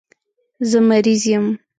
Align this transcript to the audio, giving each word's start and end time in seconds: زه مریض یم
زه 0.69 0.79
مریض 0.89 1.21
یم 1.31 1.45